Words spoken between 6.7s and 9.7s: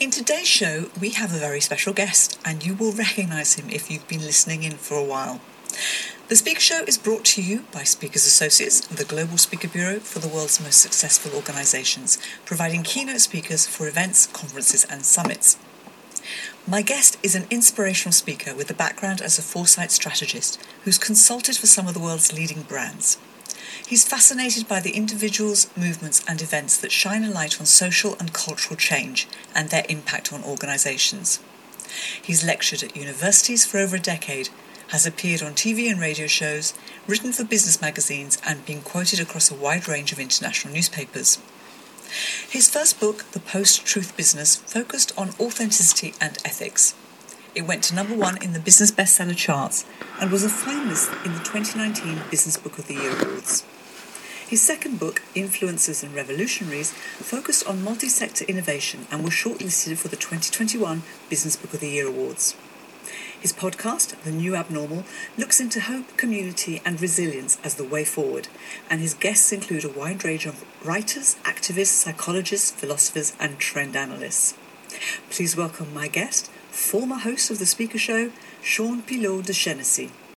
is brought to you by Speakers Associates, the global speaker